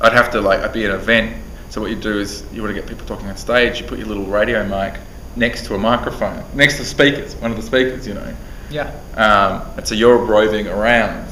[0.00, 1.36] I'd have to like I'd be at an event.
[1.70, 3.80] So what you do is you want to get people talking on stage.
[3.80, 4.98] You put your little radio mic
[5.36, 8.34] next to a microphone, next to speakers, one of the speakers, you know.
[8.70, 8.90] Yeah.
[9.16, 11.28] Um, and so you're roving around,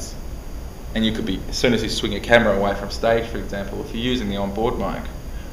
[0.95, 3.37] and you could be as soon as you swing your camera away from stage, for
[3.37, 5.03] example, if you're using the onboard mic,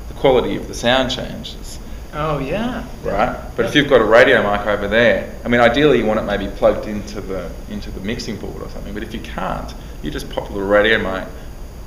[0.09, 1.79] the quality of the sound changes,
[2.13, 2.85] Oh yeah.
[3.03, 3.37] right?
[3.57, 6.25] But if you've got a radio mic over there, I mean, ideally you want it
[6.25, 8.95] maybe plugged into the into the mixing board or something.
[8.95, 11.27] But if you can't, you just pop the radio mic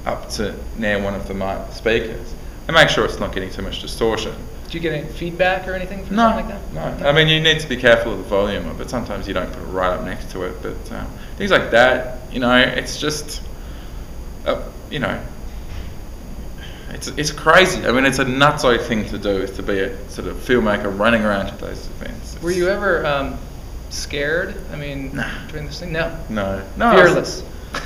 [0.05, 2.33] up to near one of the mic speakers
[2.67, 4.33] and make sure it's not getting too much distortion.
[4.69, 6.99] Do you get any feedback or anything from No, something like that?
[7.01, 7.07] no.
[7.07, 8.89] I mean, you need to be careful of the volume of it.
[8.89, 12.19] Sometimes you don't put it right up next to it, but um, things like that,
[12.33, 13.41] you know, it's just,
[14.45, 15.21] uh, you know,
[16.89, 17.85] it's it's crazy.
[17.85, 20.97] I mean, it's a nutso thing to do, is to be a sort of filmmaker
[20.97, 22.41] running around to those events.
[22.41, 23.37] Were you ever um,
[23.89, 24.55] scared?
[24.71, 25.29] I mean, Nah.
[25.49, 25.91] during this thing?
[25.91, 26.17] No.
[26.29, 26.91] No, no.
[26.91, 27.43] Fearless.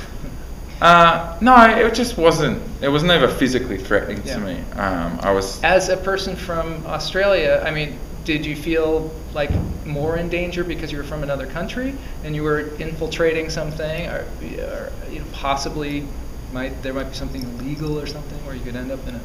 [0.80, 2.60] Uh, no, it just wasn't.
[2.82, 4.34] It was never physically threatening Yeah.
[4.34, 4.60] to me.
[4.72, 5.62] Um, I was.
[5.62, 9.50] As a person from Australia, I mean, did you feel like
[9.86, 14.24] more in danger because you were from another country and you were infiltrating something, or,
[14.58, 16.04] or you know, possibly
[16.52, 19.20] might there might be something illegal or something where you could end up in a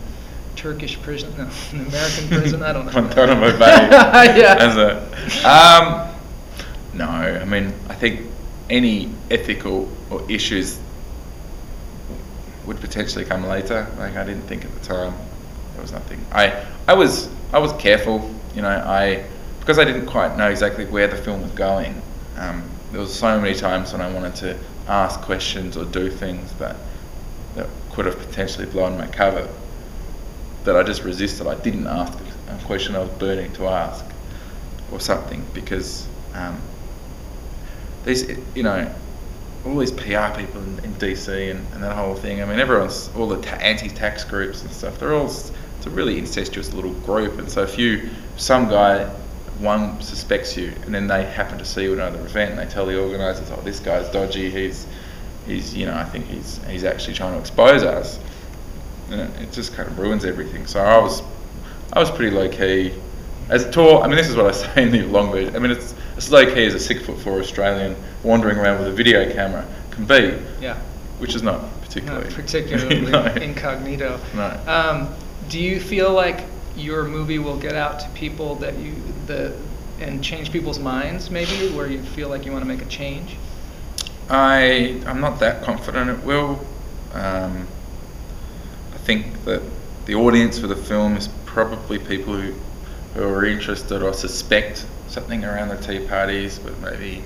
[0.56, 2.64] Turkish prison, no, an American prison?
[2.64, 2.92] I don't know.
[2.92, 3.90] Guantanamo Bay.
[4.40, 4.58] yeah.
[4.60, 6.16] As a, um,
[6.94, 8.22] no, I mean, I think
[8.70, 10.80] any ethical or issues
[12.66, 13.88] would potentially come later.
[13.98, 15.14] Like I didn't think at the time
[15.74, 16.24] there was nothing.
[16.32, 18.70] I I was I was careful, you know.
[18.70, 19.26] I
[19.60, 22.02] because I didn't quite know exactly where the film was going.
[22.38, 26.52] Um, there was so many times when I wanted to ask questions or do things
[26.54, 26.76] that
[27.58, 29.48] that could have potentially blown my cover
[30.64, 31.48] that I just resisted.
[31.48, 32.18] I didn't ask
[32.50, 34.06] a question I was burning to ask
[34.92, 36.62] or something because um,
[38.06, 38.94] these, you know,
[39.66, 42.42] all these PR people in, in DC and, and that whole thing.
[42.42, 45.00] I mean, everyone's all the ta- anti-tax groups and stuff.
[45.00, 47.38] They're all it's a really incestuous little group.
[47.40, 49.06] And so if you some guy
[49.60, 52.72] one suspects you and then they happen to see you at another event and they
[52.72, 54.50] tell the organisers, oh, this guy's dodgy.
[54.50, 54.86] He's
[55.48, 58.20] he's you know I think he's he's actually trying to expose us.
[59.10, 60.68] And it, it just kind of ruins everything.
[60.68, 61.22] So I was
[61.94, 62.94] I was pretty low key.
[63.50, 65.56] As a tall, I mean, this is what I say in the long version.
[65.56, 68.90] I mean, it's as low key as a six foot four Australian wandering around with
[68.90, 70.76] a video camera can be, Yeah.
[71.20, 73.24] which is not particularly Not particularly No.
[73.36, 74.20] incognito.
[74.36, 74.60] No.
[74.68, 75.16] Um,
[75.48, 76.44] do you feel like
[76.76, 78.94] your movie will get out to people that you
[79.28, 79.56] the
[80.02, 83.38] and change people's minds maybe where you feel like you want to make a change?
[84.30, 86.66] I I'm not that confident it will.
[87.14, 87.68] Um,
[88.94, 89.62] I think that
[90.06, 92.54] the audience for the film is probably people who
[93.14, 97.24] who are interested or suspect something around the tea parties, but maybe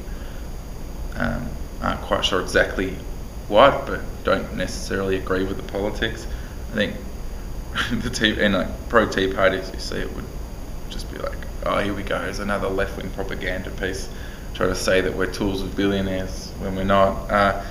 [1.15, 1.49] um,
[1.81, 2.95] aren't quite sure exactly
[3.47, 6.27] what, but don't necessarily agree with the politics.
[6.71, 6.95] I think
[8.03, 10.25] the tea and like pro Tea parties, you see it would
[10.89, 14.07] just be like, oh, here we go, there's another left wing propaganda piece
[14.53, 17.29] trying to say that we're tools of billionaires when we're not.
[17.29, 17.63] Uh,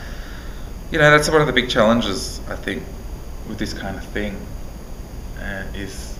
[0.90, 2.82] you know, that's one of the big challenges I think
[3.48, 4.36] with this kind of thing
[5.38, 6.18] uh, is,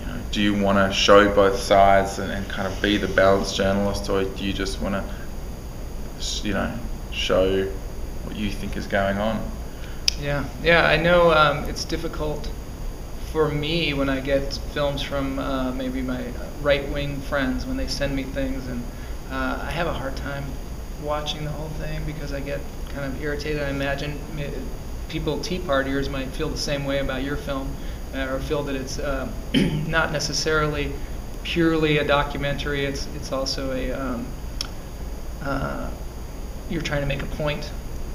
[0.00, 3.08] you know, do you want to show both sides and, and kind of be the
[3.08, 6.72] balanced journalist, or do you just want to, you know,
[7.12, 7.64] show
[8.24, 9.42] what you think is going on?
[10.20, 12.50] Yeah, yeah, I know um, it's difficult
[13.32, 16.24] for me when I get films from uh, maybe my
[16.62, 18.82] right wing friends when they send me things, and
[19.30, 20.44] uh, I have a hard time
[21.02, 22.60] watching the whole thing because I get
[22.90, 23.62] kind of irritated.
[23.62, 24.18] I imagine
[25.08, 27.68] people, Tea Partiers, might feel the same way about your film,
[28.14, 29.28] uh, or feel that it's uh,
[29.86, 30.92] not necessarily
[31.44, 32.84] purely a documentary.
[32.84, 34.26] It's it's also a um,
[35.42, 35.90] uh,
[36.70, 37.70] you're trying to make a point,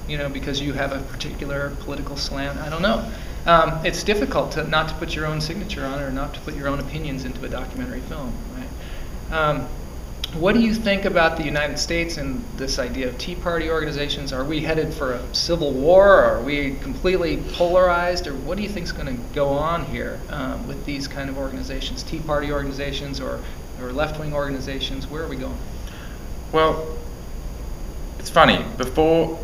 [0.08, 2.60] you know, because you have a particular political slant.
[2.60, 3.12] I don't know.
[3.46, 6.40] Um, it's difficult to not to put your own signature on it or not to
[6.42, 9.38] put your own opinions into a documentary film, right?
[9.38, 9.68] Um,
[10.36, 14.34] what do you think about the United States and this idea of Tea Party organizations?
[14.34, 16.08] Are we headed for a civil war?
[16.08, 18.26] Are we completely polarized?
[18.26, 21.30] Or what do you think is going to go on here um, with these kind
[21.30, 23.40] of organizations, Tea Party organizations or,
[23.80, 25.08] or left wing organizations?
[25.08, 25.58] Where are we going?
[26.52, 26.98] Well,
[28.18, 28.66] it's funny.
[28.78, 29.40] Before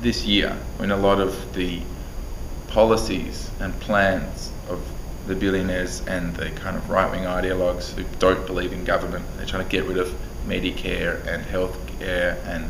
[0.00, 1.80] this year, when a lot of the
[2.68, 4.80] policies and plans of
[5.26, 9.24] the billionaires and the kind of right wing ideologues who don't believe in government.
[9.36, 10.08] They're trying to get rid of
[10.46, 12.68] Medicare and healthcare and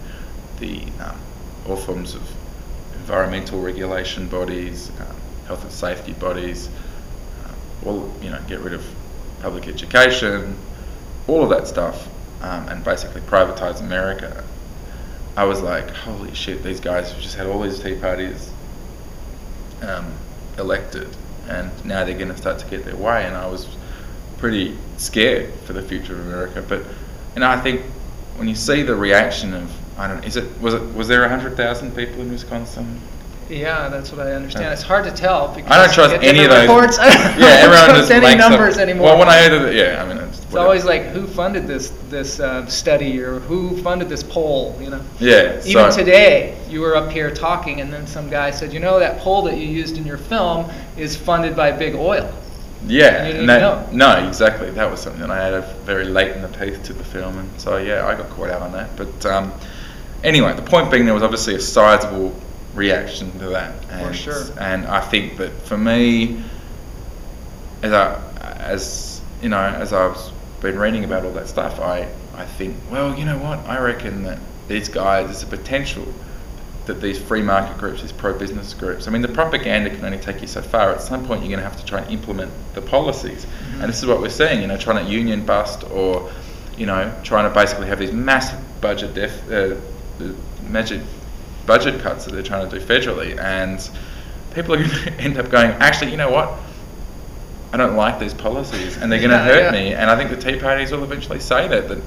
[0.60, 1.18] the um,
[1.66, 2.22] all forms of
[2.94, 6.68] environmental regulation bodies, um, health and safety bodies,
[7.44, 8.86] uh, all you know, get rid of
[9.40, 10.56] public education,
[11.26, 12.06] all of that stuff,
[12.42, 14.44] um, and basically privatize America.
[15.36, 18.52] I was like, holy shit, these guys have just had all these tea parties
[19.82, 20.12] um,
[20.56, 21.08] elected
[21.48, 23.24] and now they're going to start to get their way.
[23.24, 23.66] And I was
[24.38, 26.64] pretty scared for the future of America.
[26.66, 26.82] But
[27.34, 27.82] you know, I think
[28.36, 31.28] when you see the reaction of I don't know, is it was it was there
[31.28, 33.00] hundred thousand people in Wisconsin?
[33.48, 34.72] Yeah, that's what I understand.
[34.72, 36.62] It's hard to tell because I don't trust any of those.
[36.62, 36.98] Reports.
[36.98, 39.08] yeah, everyone trust just any numbers up, anymore.
[39.08, 41.90] Well, when I heard it, yeah, I mean, it's, it's always like who funded this
[42.08, 44.76] this uh, study or who funded this poll.
[44.80, 45.02] You know.
[45.20, 45.60] Yeah.
[45.64, 48.98] Even so, today, you were up here talking, and then some guy said, "You know,
[48.98, 52.32] that poll that you used in your film is funded by big oil."
[52.86, 54.70] Yeah, and and that, no, exactly.
[54.70, 57.60] That was something that I added very late in the piece to the film, and
[57.60, 58.94] so yeah, I got caught out on that.
[58.96, 59.52] But um,
[60.22, 62.34] anyway, the point being, there was obviously a sizable
[62.74, 63.74] reaction to that.
[63.90, 64.44] And, For sure.
[64.60, 66.42] And I think that for me,
[67.82, 68.20] as I,
[68.60, 70.18] as you know, as I've
[70.60, 73.58] been reading about all that stuff, I, I think, well, you know what?
[73.60, 76.06] I reckon that these guys, there's a potential
[76.86, 80.40] that these free market groups, these pro-business groups, I mean, the propaganda can only take
[80.42, 80.92] you so far.
[80.92, 83.44] At some point, you're going to have to try and implement the policies.
[83.46, 83.80] Mm-hmm.
[83.80, 86.30] And this is what we're seeing, you know, trying to union bust or,
[86.76, 89.76] you know, trying to basically have these massive budget def, uh,
[90.68, 91.00] magic
[91.66, 93.88] budget cuts that they're trying to do federally, and
[94.54, 96.58] people are going to end up going, actually, you know what?
[97.72, 99.70] I don't like these policies, and they're going to Yeah, hurt yeah.
[99.72, 99.94] me.
[99.94, 101.98] And I think the Tea Parties will eventually say that that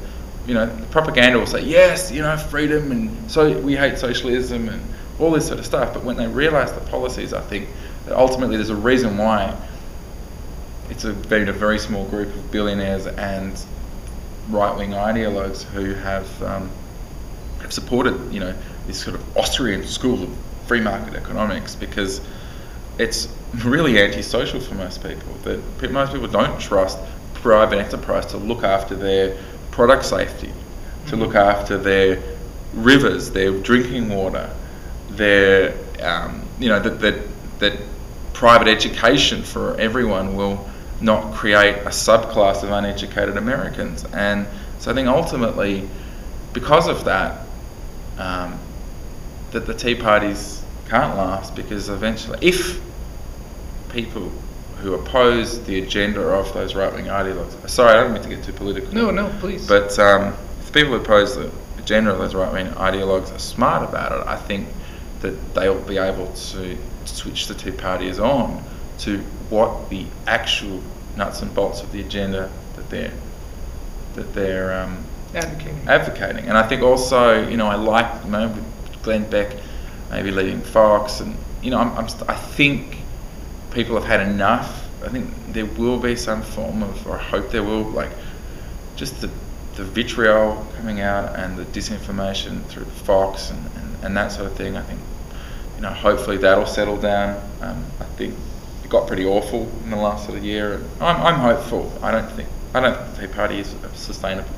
[0.45, 4.69] you know the propaganda will say yes, you know, freedom, and so we hate socialism
[4.69, 4.81] and
[5.19, 5.93] all this sort of stuff.
[5.93, 7.67] But when they realise the policies, I think
[8.05, 9.57] that ultimately there's a reason why
[10.89, 13.61] it's a, been a very small group of billionaires and
[14.49, 16.71] right-wing ideologues who have um,
[17.59, 18.55] have supported, you know,
[18.87, 22.21] this sort of Austrian school of free market economics because
[22.97, 23.27] it's
[23.63, 25.33] really antisocial for most people.
[25.43, 26.97] That most people don't trust
[27.35, 29.37] private enterprise to look after their
[29.71, 30.51] product safety,
[31.07, 32.21] to look after their
[32.73, 34.49] rivers, their drinking water,
[35.09, 37.21] their um, you know that that
[37.59, 37.79] that
[38.33, 40.67] private education for everyone will
[41.01, 44.05] not create a subclass of uneducated Americans.
[44.13, 44.47] And
[44.79, 45.87] so I think ultimately,
[46.53, 47.45] because of that,
[48.17, 48.59] um,
[49.51, 52.81] that the Tea Parties can't last because eventually, if
[53.89, 54.31] people
[54.81, 58.53] who oppose the agenda of those right-wing ideologues, sorry, I don't mean to get too
[58.53, 58.93] political.
[58.93, 59.67] No, no, please.
[59.67, 64.11] But um, if people who oppose the agenda of those right-wing ideologues are smart about
[64.11, 64.67] it, I think
[65.21, 68.63] that they'll be able to switch the Tea parties on
[68.99, 70.81] to what the actual
[71.15, 73.13] nuts and bolts of the agenda that they're
[74.15, 75.87] that they're um, Advocating.
[75.87, 76.45] advocating.
[76.47, 78.53] And I think also, you know, I like, you know,
[79.07, 79.55] Glenn Beck
[80.11, 82.97] maybe leaving Fox, and you know, I'm, I'm st- I think
[83.71, 84.83] people have had enough.
[85.05, 88.11] I think there will be some form of, or I hope there will, like,
[88.97, 89.29] just the
[89.75, 94.57] the vitriol coming out and the disinformation through Fox and, and and that sort of
[94.57, 94.75] thing.
[94.75, 94.99] I think,
[95.77, 97.41] you know, hopefully that'll settle down.
[97.61, 98.33] Um, I think
[98.83, 101.93] it got pretty awful in the last sort of year, and I'm, I'm hopeful.
[102.01, 104.49] I don't think I don't think the Tea Party is a sustainable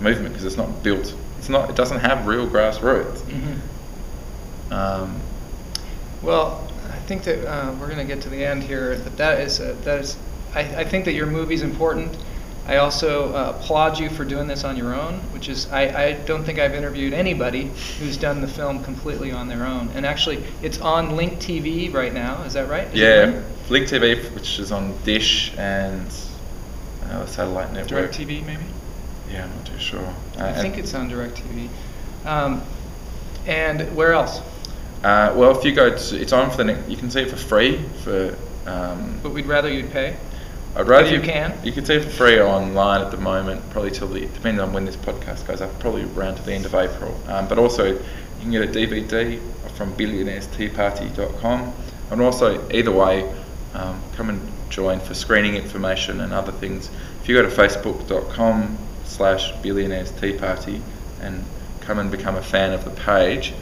[0.00, 1.12] movement because it's not built.
[1.38, 1.68] It's not.
[1.70, 3.18] It doesn't have real grassroots.
[3.22, 3.51] Mhm.
[4.72, 5.20] Um,
[6.22, 9.40] Well, I think that uh, we're going to get to the end here, but that
[9.40, 10.16] is, uh, that is,
[10.54, 12.16] I, I think that your movie's important.
[12.64, 16.12] I also uh, applaud you for doing this on your own, which is, I, I
[16.12, 19.88] don't think I've interviewed anybody who's done the film completely on their own.
[19.96, 22.86] And actually, it's on Link TV right now, is that right?
[22.86, 23.44] Is yeah, Link?
[23.68, 26.06] Link TV, which is on Dish and
[27.10, 28.12] uh, satellite network.
[28.12, 28.62] DirecTV, maybe?
[29.28, 30.04] Yeah, I'm not too sure.
[30.38, 31.68] Uh, I think it's on DirecTV.
[32.24, 32.62] Um,
[33.44, 34.40] and where else?
[35.02, 37.30] Uh, well, if you go to, it's on for the next, you can see it
[37.30, 38.36] for free for.
[38.66, 40.16] Um, But we'd rather you'd pay.
[40.76, 41.52] I'd rather If you can.
[41.64, 44.72] You can see it for free online at the moment, probably till the depending on
[44.72, 47.18] when this podcast goes up, probably around to the end of April.
[47.28, 48.00] Um, but also, you
[48.40, 49.38] can get a DVD
[49.74, 51.72] from billionairesteaparty.com,
[52.10, 53.30] and also either way,
[53.74, 56.90] um, come and join for screening information and other things.
[57.22, 60.80] If you go to facebook.com slash billionaires tea party
[61.20, 61.44] and
[61.80, 63.52] come and become a fan of the page,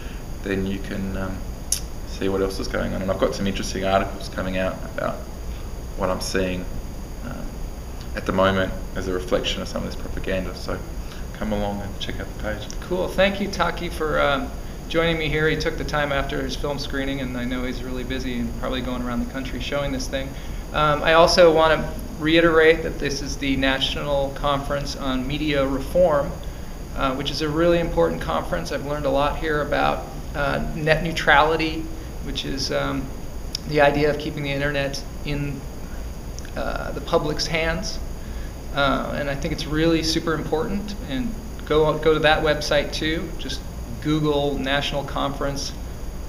[0.42, 1.36] then you can um,
[2.08, 3.02] see what else is going on.
[3.02, 5.16] And I've got some interesting articles coming out about
[5.96, 6.64] what I'm seeing
[7.24, 7.46] um,
[8.16, 10.54] at the moment as a reflection of some of this propaganda.
[10.54, 10.78] So
[11.34, 12.80] come along and check out the page.
[12.82, 13.08] Cool.
[13.08, 14.50] Thank you, Taki, for um,
[14.88, 15.48] joining me here.
[15.48, 18.60] He took the time after his film screening, and I know he's really busy and
[18.60, 20.28] probably going around the country showing this thing.
[20.72, 26.30] Um, I also want to reiterate that this is the National Conference on Media Reform,
[26.96, 28.72] uh, which is a really important conference.
[28.72, 31.80] I've learned a lot here about uh, net neutrality,
[32.24, 33.04] which is um,
[33.68, 35.60] the idea of keeping the internet in
[36.56, 37.98] uh, the public's hands.
[38.74, 40.94] Uh, and I think it's really super important.
[41.08, 41.34] And
[41.66, 43.28] go go to that website too.
[43.38, 43.60] Just
[44.02, 45.72] Google National Conference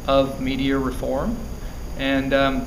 [0.08, 1.38] of Media Reform.
[1.98, 2.66] And um,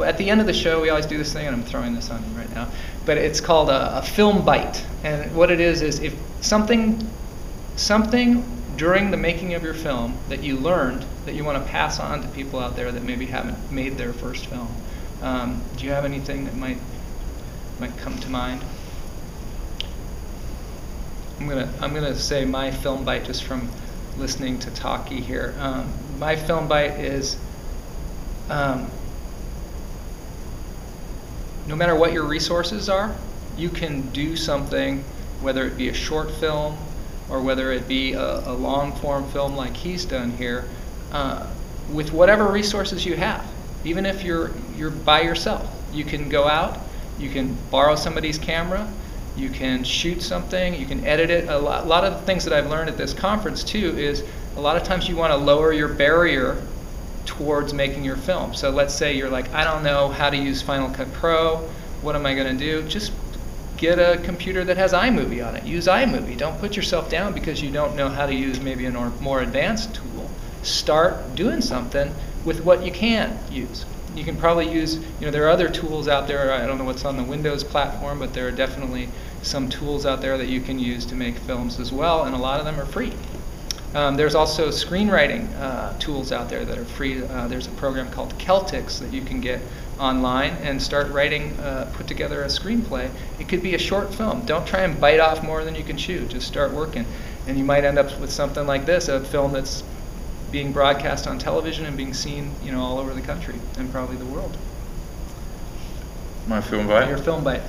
[0.00, 2.10] at the end of the show, we always do this thing, and I'm throwing this
[2.10, 2.68] on you right now.
[3.06, 4.84] But it's called a, a film bite.
[5.04, 7.08] And what it is is if something
[7.76, 8.44] something
[8.76, 12.22] during the making of your film that you learned that you want to pass on
[12.22, 14.68] to people out there that maybe haven't made their first film.
[15.22, 16.78] Um, do you have anything that might
[17.80, 18.62] might come to mind?
[21.40, 23.68] I'm gonna I'm gonna say my film bite just from
[24.16, 25.54] listening to Taki here.
[25.58, 27.36] Um, my film bite is
[28.48, 28.90] um,
[31.66, 33.14] no matter what your resources are,
[33.56, 35.02] you can do something,
[35.40, 36.76] whether it be a short film
[37.28, 40.64] or whether it be a, a long form film like he's done here,
[41.12, 41.46] uh,
[41.92, 43.44] with whatever resources you have.
[43.84, 46.78] Even if you're you're by yourself, you can go out,
[47.18, 48.90] you can borrow somebody's camera,
[49.36, 51.48] you can shoot something, you can edit it.
[51.48, 54.24] A lot, a lot of the things that I've learned at this conference too is
[54.56, 56.62] a lot of times you want to lower your barrier
[57.26, 58.54] towards making your film.
[58.54, 61.56] So let's say you're like, I don't know how to use Final Cut Pro.
[62.02, 62.86] What am I going to do?
[62.88, 63.12] Just
[63.76, 65.64] get a computer that has iMovie on it.
[65.64, 66.36] Use iMovie.
[66.36, 69.94] Don't put yourself down because you don't know how to use maybe a more advanced
[69.94, 70.30] tool.
[70.62, 73.84] Start doing something with what you can use.
[74.14, 76.52] You can probably use, you know, there are other tools out there.
[76.52, 79.08] I don't know what's on the Windows platform, but there are definitely
[79.42, 82.38] some tools out there that you can use to make films as well, and a
[82.38, 83.12] lot of them are free.
[83.94, 87.22] Um, there's also screenwriting uh, tools out there that are free.
[87.22, 89.60] Uh, there's a program called Celtx that you can get
[90.04, 93.10] online and start writing, uh, put together a screenplay.
[93.40, 94.44] It could be a short film.
[94.44, 96.26] Don't try and bite off more than you can chew.
[96.26, 97.06] Just start working.
[97.46, 99.82] And you might end up with something like this, a film that's
[100.52, 104.16] being broadcast on television and being seen, you know, all over the country and probably
[104.16, 104.56] the world.
[106.46, 107.08] My film bite.
[107.08, 107.62] Your film bite.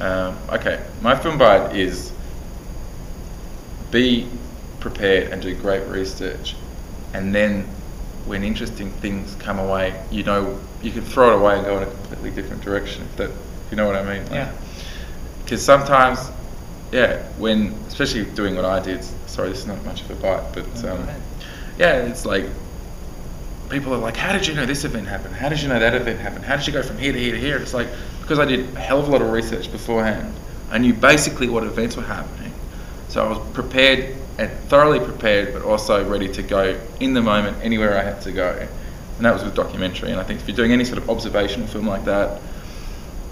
[0.00, 2.12] Um, okay, my film bite is
[3.90, 4.28] be
[4.80, 6.56] prepared and do great research,
[7.12, 7.64] and then
[8.26, 11.82] when interesting things come away, you know you can throw it away and go in
[11.82, 13.02] a completely different direction.
[13.02, 14.26] If that, if you know what I mean?
[14.32, 14.52] Yeah.
[15.44, 16.30] Because sometimes,
[16.92, 19.04] yeah, when especially doing what I did.
[19.26, 21.06] Sorry, this is not much of a bite, but um,
[21.78, 22.46] yeah, it's like
[23.68, 25.34] people are like, "How did you know this event happened?
[25.34, 26.44] How did you know that event happened?
[26.44, 27.88] How did you go from here to here to here?" It's like
[28.20, 30.34] because I did a hell of a lot of research beforehand.
[30.70, 32.52] I knew basically what events were happening,
[33.08, 37.58] so I was prepared and thoroughly prepared, but also ready to go in the moment
[37.62, 38.66] anywhere I had to go.
[39.20, 40.12] And that was with documentary.
[40.12, 42.40] And I think if you're doing any sort of observational film like that,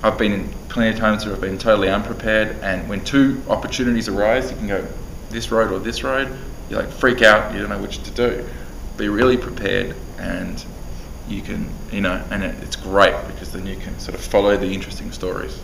[0.02, 4.06] I've been in plenty of times where I've been totally unprepared, and when two opportunities
[4.06, 4.86] arise, you can go
[5.30, 6.28] this road or this road.
[6.68, 7.54] You like freak out.
[7.54, 8.46] You don't know which to do.
[8.98, 10.62] Be really prepared, and
[11.26, 14.58] you can, you know, and it, it's great because then you can sort of follow
[14.58, 15.58] the interesting stories.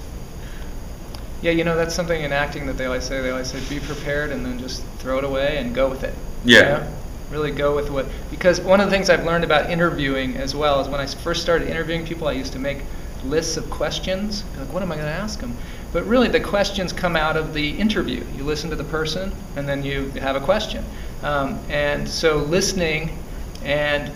[1.42, 3.20] Yeah, you know, that's something in acting that they always say.
[3.20, 6.14] They always say, be prepared and then just throw it away and go with it.
[6.46, 6.58] Yeah.
[6.58, 6.92] You know?
[7.34, 10.80] Really go with what, because one of the things I've learned about interviewing as well
[10.80, 12.78] is when I first started interviewing people, I used to make
[13.24, 14.44] lists of questions.
[14.56, 15.56] Like, what am I going to ask them?
[15.92, 18.24] But really, the questions come out of the interview.
[18.36, 20.84] You listen to the person, and then you have a question.
[21.24, 23.18] Um, and so, listening
[23.64, 24.12] and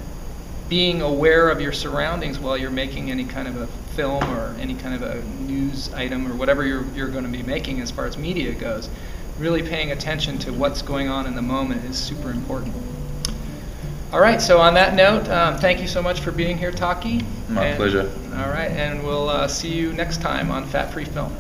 [0.69, 3.67] being aware of your surroundings while you're making any kind of a
[3.97, 7.43] film or any kind of a news item or whatever you're, you're going to be
[7.43, 8.89] making as far as media goes,
[9.41, 12.75] really paying attention to what's going on in the moment is super important.
[14.11, 17.21] All right, so on that note, um, thank you so much for being here, Taki.
[17.49, 18.11] My And- pleasure.
[18.39, 21.35] All right, and we'll uh, see you next time on Fat Free Film.